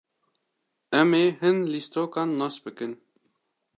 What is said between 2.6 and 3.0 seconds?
bikin.